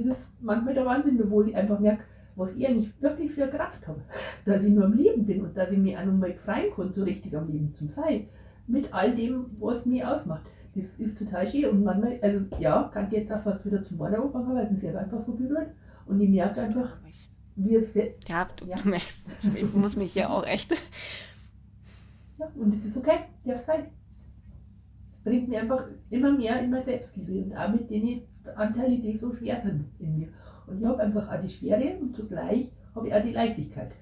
[0.03, 2.05] das ist manchmal der Wahnsinn, wo ich einfach merke,
[2.37, 4.01] was ich eigentlich wirklich für Kraft habe.
[4.45, 6.93] Dass ich nur am Leben bin und dass ich mich auch noch mal freien kann,
[6.93, 8.29] so richtig am Leben zum Sein.
[8.67, 10.43] Mit all dem, was mich ausmacht.
[10.75, 11.67] Das ist total schön.
[11.67, 14.71] Und manchmal, also ja, kann ich jetzt auch fast wieder zum Morden anfangen, weil es
[14.73, 15.69] mich selber einfach so berührt.
[16.07, 16.97] Und ich merke einfach,
[17.57, 17.95] wie es.
[17.95, 18.77] Ja, du, ja.
[18.77, 20.75] du merkst, ich muss mich hier auch echt.
[22.37, 23.87] Ja, und es ist okay, darf sein.
[25.13, 28.23] Es bringt mir einfach immer mehr in meine Selbstliebe und auch mit denen
[28.57, 30.29] Anteile, die so schwer sind in mir.
[30.67, 33.93] Und ich habe einfach auch die Schwere und zugleich habe ich auch die Leichtigkeit.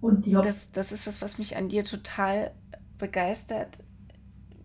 [0.00, 2.50] Und die das, das ist was, was mich an dir total
[2.98, 3.78] begeistert.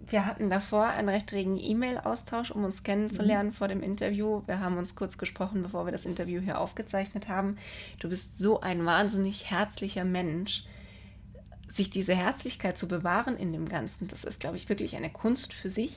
[0.05, 3.53] Wir hatten davor einen recht regen E-Mail-Austausch, um uns kennenzulernen mhm.
[3.53, 4.41] vor dem Interview.
[4.47, 7.57] Wir haben uns kurz gesprochen, bevor wir das Interview hier aufgezeichnet haben.
[7.99, 10.65] Du bist so ein wahnsinnig herzlicher Mensch.
[11.67, 15.53] Sich diese Herzlichkeit zu bewahren in dem Ganzen, das ist, glaube ich, wirklich eine Kunst
[15.53, 15.95] für sich.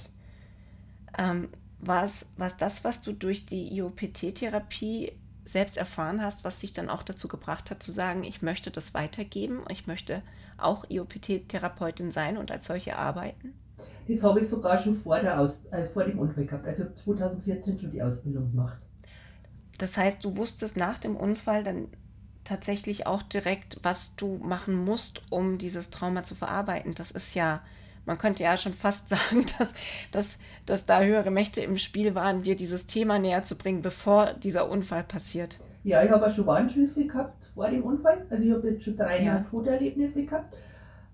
[1.16, 1.48] Ähm,
[1.82, 2.24] war es,
[2.58, 5.12] das, was du durch die IOPT-Therapie
[5.44, 8.94] selbst erfahren hast, was dich dann auch dazu gebracht hat, zu sagen, ich möchte das
[8.94, 10.22] weitergeben, ich möchte
[10.56, 13.54] auch IOPT-Therapeutin sein und als solche arbeiten?
[14.06, 17.78] Das habe ich sogar schon vor, der Aus äh, vor dem Unfall gehabt, also 2014
[17.78, 18.78] schon die Ausbildung gemacht.
[19.78, 21.88] Das heißt, du wusstest nach dem Unfall dann
[22.44, 26.94] tatsächlich auch direkt, was du machen musst, um dieses Trauma zu verarbeiten.
[26.94, 27.62] Das ist ja
[28.04, 29.74] man könnte ja schon fast sagen, dass,
[30.10, 34.34] dass, dass da höhere Mächte im Spiel waren, dir dieses Thema näher zu bringen, bevor
[34.34, 35.58] dieser Unfall passiert.
[35.84, 38.26] Ja, ich habe auch schon Warnschlüsse gehabt vor dem Unfall.
[38.30, 39.44] Also ich habe jetzt schon drei ja.
[39.50, 40.54] Toderlebnisse gehabt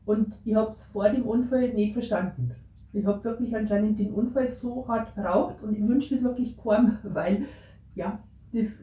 [0.05, 2.55] und ich habe es vor dem Unfall nicht verstanden.
[2.93, 6.99] Ich habe wirklich anscheinend den Unfall so hart braucht und ich wünsche es wirklich kaum,
[7.03, 7.47] weil
[7.95, 8.19] ja,
[8.53, 8.81] das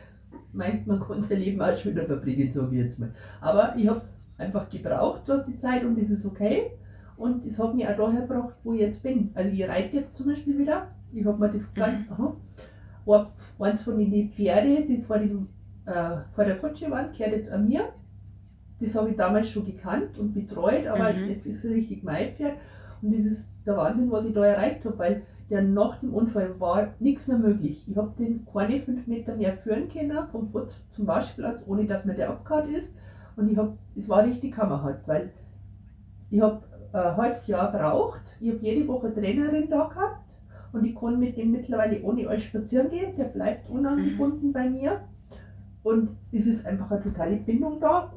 [0.52, 3.12] meint, man kann sein Leben auch schöner verbringen, sage ich jetzt mal.
[3.40, 6.70] Aber ich habe es einfach gebraucht durch die Zeit und es ist okay.
[7.16, 9.30] Und das hat mich auch daher gebracht, wo ich jetzt bin.
[9.34, 10.88] Also ich reite jetzt zum Beispiel wieder.
[11.12, 12.12] Ich habe mir das ganz, mhm.
[13.06, 15.48] aha, eins von den Pferde, die vor, dem,
[15.86, 17.88] äh, vor der Kutsche waren, gehört jetzt an mir.
[18.80, 21.30] Das habe ich damals schon gekannt und betreut, aber mhm.
[21.30, 22.56] jetzt ist es richtig mein Pferd.
[23.00, 26.58] Und das ist der Wahnsinn, was ich da erreicht habe, weil der nach dem Unfall
[26.58, 27.84] war nichts mehr möglich.
[27.88, 32.04] Ich habe den keine fünf Meter mehr führen können, vom Putz zum Waschplatz, ohne dass
[32.04, 32.94] mir der abgehauen ist.
[33.36, 35.30] Und ich habe, es war richtig hammerhart, weil
[36.30, 36.62] ich habe
[36.96, 38.36] ein halbes Jahr braucht.
[38.40, 40.26] Ich habe jede Woche Trainerin da gehabt
[40.72, 43.16] und ich kann mit dem mittlerweile ohne euch spazieren gehen.
[43.16, 44.52] Der bleibt unangebunden mhm.
[44.52, 45.00] bei mir.
[45.82, 48.12] Und es ist einfach eine totale Bindung da.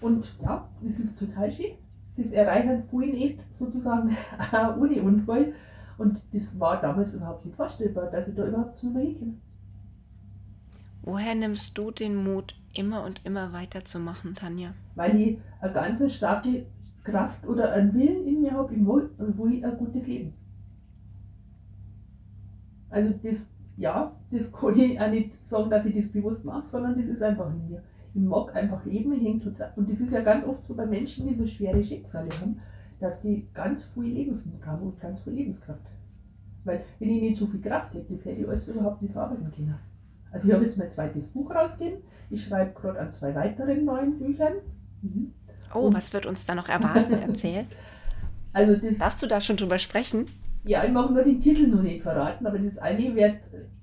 [0.00, 1.72] Und ja, es ist total schön.
[2.16, 4.16] Das erreichen viele nicht sozusagen
[4.80, 5.52] ohne Unfall.
[5.98, 9.34] Und das war damals überhaupt nicht vorstellbar, dass ich da überhaupt zu mir hinkomme.
[11.02, 14.72] Woher nimmst du den Mut, immer und immer weiterzumachen, Tanja?
[14.94, 16.64] Weil ich eine ganz starke
[17.04, 20.34] Kraft oder einen Willen in mir habe, wo, ich ein gutes Leben.
[22.90, 26.96] Also das, ja, das kann ich auch nicht sagen, dass ich das bewusst mache, sondern
[26.96, 27.82] das ist einfach in mir.
[28.14, 29.72] Ich mag einfach leben, ich hänge total.
[29.76, 32.60] Und das ist ja ganz oft so bei Menschen, die so schwere Schicksale haben,
[33.00, 35.80] dass die ganz viel Lebensmut haben und ganz viel Lebenskraft.
[36.64, 39.50] Weil wenn ich nicht so viel Kraft hätte, das hätte ich alles überhaupt nicht verarbeiten
[39.50, 39.74] können.
[40.30, 42.00] Also ich habe jetzt mein zweites Buch rausgegeben.
[42.30, 44.54] Ich schreibe gerade an zwei weiteren neuen Büchern.
[45.02, 45.32] Mhm.
[45.74, 47.14] Oh, Und was wird uns da noch erwarten?
[47.14, 47.66] Erzähl.
[48.52, 50.26] also das, Darfst du da schon drüber sprechen?
[50.64, 53.38] Ja, ich mag nur den Titel noch nicht verraten, aber das eine wird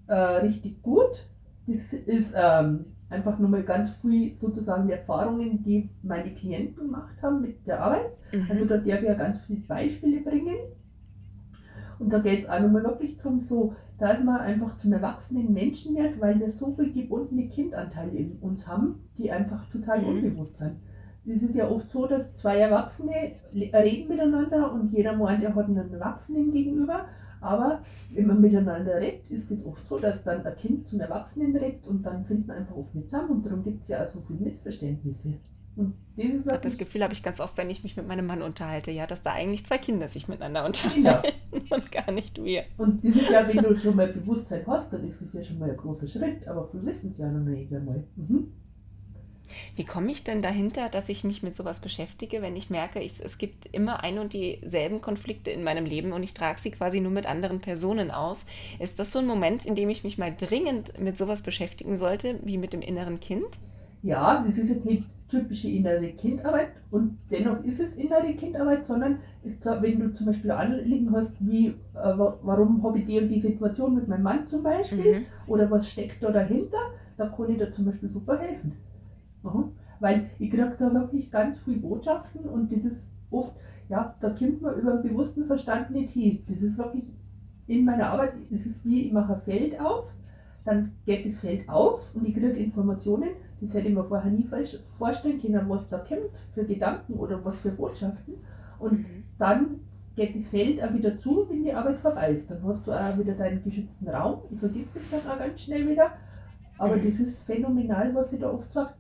[0.08, 1.28] äh, richtig gut.
[1.68, 7.16] Das ist ähm, einfach nur mal ganz viel sozusagen die Erfahrungen, die meine Klienten gemacht
[7.22, 8.12] haben mit der Arbeit.
[8.32, 8.48] Mhm.
[8.50, 10.58] Also da darf ich ja ganz viele Beispiele bringen.
[12.00, 15.96] Und da geht es auch nochmal wirklich darum, so, dass man einfach zum erwachsenen Menschen
[15.98, 20.08] wird, weil wir so viel gebundene Kindanteile in uns haben, die einfach total mhm.
[20.08, 20.78] unbewusst sind.
[21.30, 25.66] Es ist ja oft so, dass zwei Erwachsene reden miteinander und jeder meint, er hat
[25.66, 27.06] einen Erwachsenen gegenüber.
[27.42, 31.56] Aber wenn man miteinander redet, ist es oft so, dass dann ein Kind zum Erwachsenen
[31.56, 34.08] redet und dann findet man einfach oft nicht zusammen und darum gibt es ja auch
[34.08, 35.36] so viele Missverständnisse.
[35.76, 38.92] Und dieses das Gefühl habe ich ganz oft, wenn ich mich mit meinem Mann unterhalte,
[38.92, 41.24] ja, dass da eigentlich zwei Kinder sich miteinander unterhalten ja.
[41.70, 42.64] und gar nicht wir.
[42.78, 45.60] Und das ist ja, wenn du schon mal Bewusstsein hast, dann ist es ja schon
[45.60, 48.04] mal ein großer Schritt, aber viele wissen es ja noch nicht einmal.
[48.18, 48.52] Mhm.
[49.76, 53.24] Wie komme ich denn dahinter, dass ich mich mit sowas beschäftige, wenn ich merke, ich,
[53.24, 57.02] es gibt immer ein und dieselben Konflikte in meinem Leben und ich trage sie quasi
[57.02, 58.46] nur mit anderen Personen aus?
[58.80, 62.40] Ist das so ein Moment, in dem ich mich mal dringend mit sowas beschäftigen sollte,
[62.44, 63.48] wie mit dem inneren Kind?
[64.02, 69.20] Ja, das ist jetzt nicht typische innere Kindarbeit und dennoch ist es innere Kindarbeit, sondern
[69.44, 73.40] ist, wenn du zum Beispiel Anliegen hast, wie, äh, warum habe ich die und die
[73.40, 75.26] Situation mit meinem Mann zum Beispiel mhm.
[75.48, 76.80] oder was steckt da dahinter,
[77.18, 78.74] da kann ich dir zum Beispiel super helfen.
[79.44, 79.70] Aha.
[80.00, 83.56] Weil ich kriege da wirklich ganz viele Botschaften und das ist oft,
[83.90, 86.44] ja, da kommt man über den bewussten Verstand nicht hin.
[86.48, 87.14] Das ist wirklich
[87.68, 90.16] in meiner Arbeit, das ist wie, ich mache ein Feld auf,
[90.66, 93.30] dann geht das Feld auf und ich kriege Informationen,
[93.62, 94.48] das hätte ich mir vorher nie
[94.98, 98.36] vorstellen können, was da kommt für Gedanken oder was für Botschaften.
[98.80, 99.24] Und mhm.
[99.38, 99.80] dann
[100.16, 102.50] geht das Feld auch wieder zu, wenn die Arbeit vorbei ist.
[102.50, 104.42] Dann hast du auch wieder deinen geschützten Raum.
[104.52, 106.12] Ich vergisst das dann auch ganz schnell wieder.
[106.78, 107.06] Aber mhm.
[107.06, 108.96] das ist phänomenal, was sie da oft sagt.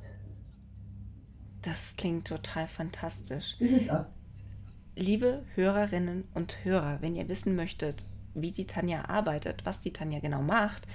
[1.61, 3.57] Das klingt total fantastisch.
[4.95, 8.05] Liebe Hörerinnen und Hörer, wenn ihr wissen möchtet,
[8.41, 10.87] wie die Tanja arbeitet, was die Tanja genau macht,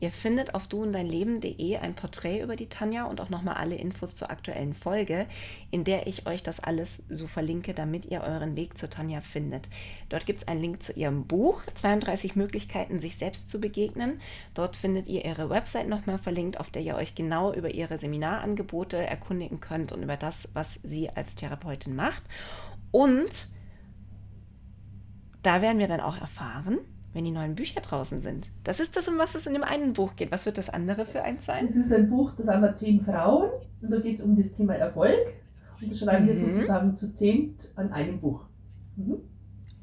[0.00, 4.30] Ihr findet auf duundeinleben.de ein Porträt über die Tanja und auch nochmal alle Infos zur
[4.30, 5.26] aktuellen Folge,
[5.70, 9.68] in der ich euch das alles so verlinke, damit ihr euren Weg zur Tanja findet.
[10.08, 14.20] Dort gibt es einen Link zu ihrem Buch, 32 Möglichkeiten, sich selbst zu begegnen.
[14.54, 18.96] Dort findet ihr ihre Website nochmal verlinkt, auf der ihr euch genau über ihre Seminarangebote
[18.96, 22.24] erkundigen könnt und über das, was sie als Therapeutin macht.
[22.90, 23.48] Und
[25.44, 26.78] da werden wir dann auch erfahren,
[27.12, 28.48] wenn die neuen Bücher draußen sind.
[28.64, 30.32] Das ist das, um was es in dem einen Buch geht.
[30.32, 31.66] Was wird das andere für eins sein?
[31.66, 34.52] Das ist ein Buch, das haben wir zehn Frauen und da geht es um das
[34.52, 35.18] Thema Erfolg.
[35.80, 36.28] Und das schreiben mhm.
[36.28, 38.40] wir sozusagen zu zehnt an einem Buch.
[38.96, 39.18] Mhm.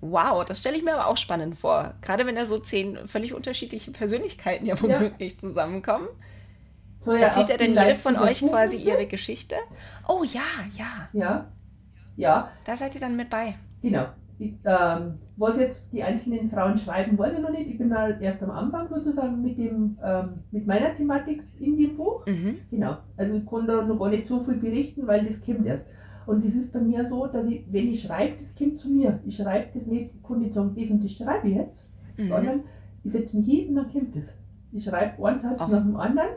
[0.02, 1.94] Wow, das stelle ich mir aber auch spannend vor.
[2.02, 5.40] Gerade wenn da so zehn völlig unterschiedliche Persönlichkeiten ja womöglich ja.
[5.40, 6.08] zusammenkommen.
[7.02, 9.56] So, ja, Erzählt er denn jede von euch quasi ihre Geschichte?
[10.08, 10.42] Oh ja,
[10.76, 11.10] ja.
[11.14, 11.52] Ja.
[12.16, 12.52] Ja.
[12.66, 13.56] Da seid ihr dann mit bei.
[13.82, 14.08] Genau
[14.42, 17.70] ähm, was jetzt die einzelnen Frauen schreiben, weiß ich noch nicht.
[17.70, 21.96] Ich bin halt erst am Anfang sozusagen mit, dem, ähm, mit meiner Thematik in dem
[21.96, 22.26] Buch.
[22.26, 22.58] Mhm.
[22.70, 22.98] Genau.
[23.18, 25.86] Also ich kann da noch gar nicht so viel berichten, weil das kommt erst.
[26.26, 29.20] Und es ist bei mir so, dass ich, wenn ich schreibe, das kommt zu mir.
[29.26, 32.30] Ich schreibe das nicht, ich kann nicht sagen, das und das schreibe ich jetzt, mhm.
[32.30, 32.64] sondern
[33.04, 34.28] ich setze mich hin und dann kommt es.
[34.72, 35.68] Ich schreibe einen Satz oh.
[35.68, 36.30] nach dem anderen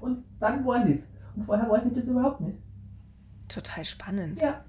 [0.00, 1.06] und dann weiß ich es.
[1.36, 2.58] Und vorher weiß ich das überhaupt nicht.
[3.48, 4.40] Total spannend.
[4.40, 4.64] Ja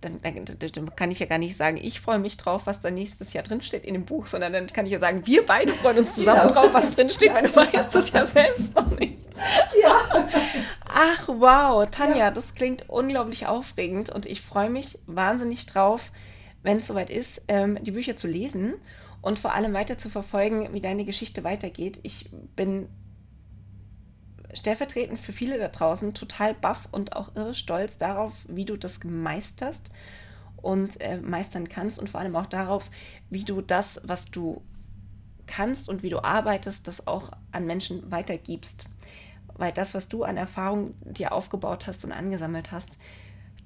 [0.00, 2.90] dann, dann, dann, kann ich ja gar nicht sagen, ich freue mich drauf, was da
[2.90, 5.98] nächstes Jahr drinsteht in dem Buch, sondern dann kann ich ja sagen, wir beide freuen
[5.98, 6.54] uns zusammen genau.
[6.54, 9.26] drauf, was drinsteht, weil du weißt es ja selbst noch nicht.
[9.82, 10.28] Ja.
[10.84, 12.30] Ach, wow, Tanja, ja.
[12.30, 16.10] das klingt unglaublich aufregend und ich freue mich wahnsinnig drauf,
[16.62, 18.74] wenn es soweit ist, ähm, die Bücher zu lesen
[19.22, 22.00] und vor allem weiter zu verfolgen, wie deine Geschichte weitergeht.
[22.02, 22.88] Ich bin
[24.54, 29.02] stellvertretend für viele da draußen total baff und auch irre stolz darauf, wie du das
[29.04, 29.90] meisterst
[30.56, 32.90] und äh, meistern kannst und vor allem auch darauf,
[33.30, 34.62] wie du das, was du
[35.46, 38.86] kannst und wie du arbeitest, das auch an Menschen weitergibst.
[39.54, 42.98] Weil das, was du an Erfahrung dir aufgebaut hast und angesammelt hast,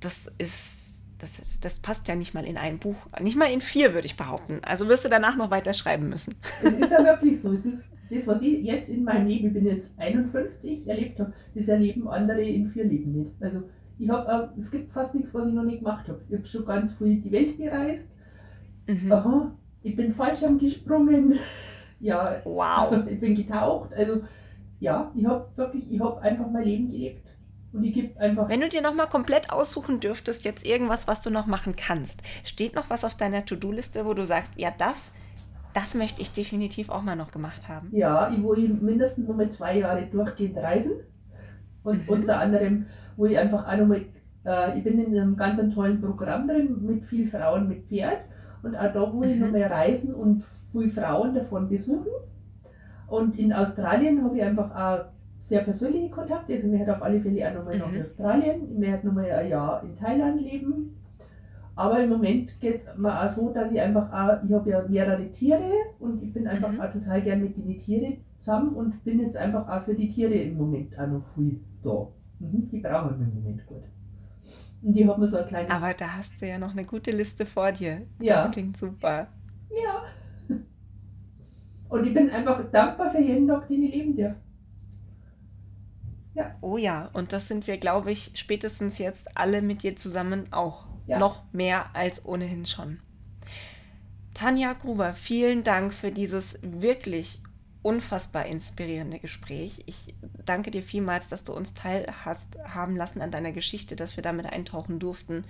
[0.01, 2.97] das ist, das, das passt ja nicht mal in ein Buch.
[3.21, 4.61] Nicht mal in vier, würde ich behaupten.
[4.65, 6.35] Also wirst du danach noch weiter schreiben müssen.
[6.63, 7.53] Es ist ja wirklich so.
[7.53, 7.85] Es ist
[8.15, 12.09] das, was ich jetzt in meinem Leben, ich bin jetzt 51, erlebt habe, das erleben
[12.09, 13.33] andere in vier Leben nicht.
[13.41, 13.63] Also
[13.99, 16.21] ich habe, es gibt fast nichts, was ich noch nicht gemacht habe.
[16.29, 18.09] Ich habe schon ganz viel die Welt gereist.
[18.87, 19.13] Mhm.
[19.13, 21.39] Aha, ich bin Fallschirm gesprungen.
[22.01, 22.93] Ja, wow.
[23.11, 23.95] ich bin getaucht.
[23.95, 24.25] Also
[24.79, 27.27] ja, ich habe wirklich, ich habe einfach mein Leben gelebt.
[27.73, 28.49] Und ich gebe einfach.
[28.49, 32.75] Wenn du dir nochmal komplett aussuchen dürftest, jetzt irgendwas, was du noch machen kannst, steht
[32.75, 35.13] noch was auf deiner To-Do-Liste, wo du sagst, ja, das,
[35.75, 37.89] das möchte ich definitiv auch mal noch gemacht haben.
[37.93, 40.93] Ja, ich wo ich mindestens noch mal zwei Jahre durchgehend reisen.
[41.83, 42.09] Und mhm.
[42.09, 44.01] unter anderem, wo ich einfach auch noch mal,
[44.47, 48.21] äh, ich bin in einem ganz tollen Programm drin mit viel Frauen mit Pferd.
[48.63, 49.25] Und auch da, wo mhm.
[49.25, 52.13] ich noch mal reisen und viele Frauen davon besuchen.
[53.09, 55.05] Und in Australien habe ich einfach auch
[55.43, 56.55] sehr persönliche Kontakte.
[56.55, 57.97] Also, mir hat auf alle Fälle auch nochmal mhm.
[57.97, 60.97] nach Australien, mir hat nochmal ein Jahr in Thailand leben.
[61.77, 64.85] Aber im Moment geht es mir auch so, dass ich einfach auch, ich habe ja
[64.89, 66.81] mehrere Tiere und ich bin einfach mhm.
[66.81, 70.35] auch total gern mit den Tieren zusammen und bin jetzt einfach auch für die Tiere
[70.35, 72.09] im Moment auch noch viel da.
[72.39, 73.83] Mhm, die brauchen wir im Moment gut.
[74.83, 75.71] Und die haben so ein kleines.
[75.71, 78.03] Aber da hast du ja noch eine gute Liste vor dir.
[78.21, 78.45] Ja.
[78.45, 79.29] Das klingt super.
[79.71, 80.57] Ja.
[81.89, 84.35] Und ich bin einfach dankbar für jeden Tag, den ich leben darf.
[86.35, 86.55] Ja.
[86.61, 90.87] Oh ja, und das sind wir, glaube ich, spätestens jetzt alle mit dir zusammen auch.
[91.07, 91.19] Ja.
[91.19, 93.01] Noch mehr als ohnehin schon.
[94.33, 97.41] Tanja Gruber, vielen Dank für dieses wirklich
[97.83, 99.83] unfassbar inspirierende Gespräch.
[99.85, 100.15] Ich
[100.45, 104.47] danke dir vielmals, dass du uns teilhast haben lassen an deiner Geschichte, dass wir damit
[104.47, 105.45] eintauchen durften.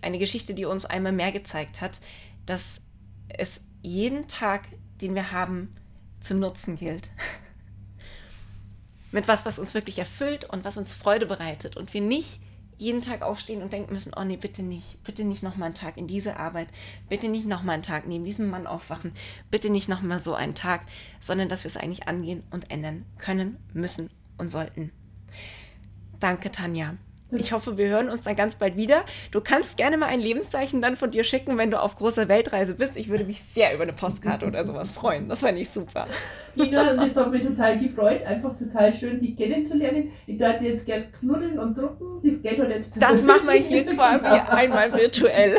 [0.00, 2.00] Eine Geschichte, die uns einmal mehr gezeigt hat,
[2.46, 2.80] dass
[3.28, 4.68] es jeden Tag,
[5.02, 5.76] den wir haben,
[6.20, 7.10] zu nutzen gilt.
[9.12, 12.40] Mit was, was uns wirklich erfüllt und was uns Freude bereitet und wir nicht
[12.76, 15.96] jeden Tag aufstehen und denken müssen, oh nee, bitte nicht, bitte nicht nochmal einen Tag
[15.96, 16.68] in diese Arbeit,
[17.08, 19.12] bitte nicht nochmal einen Tag neben diesem Mann aufwachen,
[19.50, 20.82] bitte nicht nochmal so einen Tag,
[21.20, 24.92] sondern dass wir es eigentlich angehen und ändern können, müssen und sollten.
[26.20, 26.96] Danke, Tanja.
[27.32, 29.04] Ich hoffe, wir hören uns dann ganz bald wieder.
[29.32, 32.74] Du kannst gerne mal ein Lebenszeichen dann von dir schicken, wenn du auf großer Weltreise
[32.74, 32.96] bist.
[32.96, 35.28] Ich würde mich sehr über eine Postkarte oder sowas freuen.
[35.28, 36.04] Das fände ich super.
[36.54, 38.22] Nina, das hat mich total gefreut.
[38.24, 40.12] Einfach total schön, dich kennenzulernen.
[40.26, 42.20] Ich würde jetzt gerne knuddeln und drucken.
[42.22, 45.56] Das geht halt jetzt Das machen wir hier quasi einmal virtuell.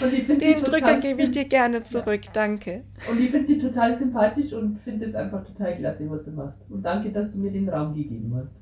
[0.00, 2.24] Den Drücker gebe ich dir gerne zurück.
[2.24, 2.30] Ja.
[2.32, 2.84] Danke.
[3.10, 6.58] Und ich finde dich total sympathisch und finde es einfach total klasse, was du machst.
[6.70, 8.61] Und danke, dass du mir den Raum gegeben hast.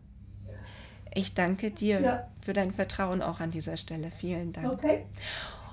[1.14, 2.29] Ich danke dir ja.
[2.40, 4.11] für dein Vertrauen auch an dieser Stelle.
[4.16, 4.73] Vielen Dank.
[4.73, 5.05] Okay.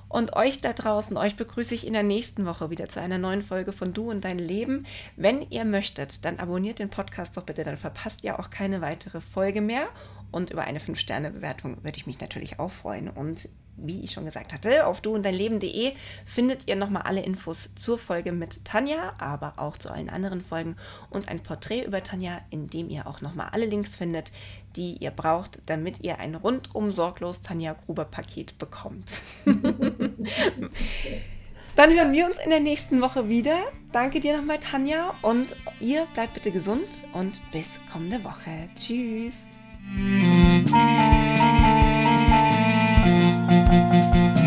[0.10, 3.41] Und euch da draußen, euch begrüße ich in der nächsten Woche wieder zu einer neuen
[3.41, 4.86] Folge von Du und dein Leben.
[5.17, 9.19] Wenn ihr möchtet, dann abonniert den Podcast doch bitte, dann verpasst ihr auch keine weitere
[9.19, 9.88] Folge mehr.
[10.32, 13.10] Und über eine 5-Sterne-Bewertung würde ich mich natürlich auch freuen.
[13.10, 15.94] Und wie ich schon gesagt hatte, auf du und dein Leben.de
[16.26, 20.76] findet ihr nochmal alle Infos zur Folge mit Tanja, aber auch zu allen anderen Folgen
[21.10, 24.32] und ein Porträt über Tanja, in dem ihr auch nochmal alle Links findet,
[24.76, 29.22] die ihr braucht, damit ihr ein rundum sorglos Tanja Gruber Paket bekommt.
[31.76, 33.60] Dann hören wir uns in der nächsten Woche wieder.
[33.92, 35.13] Danke dir nochmal, Tanja.
[35.22, 38.70] Und ihr bleibt bitte gesund und bis kommende Woche.
[38.76, 39.36] Tschüss.
[39.89, 40.67] Thank
[44.38, 44.47] you.